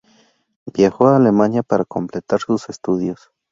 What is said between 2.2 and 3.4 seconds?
sus estudios.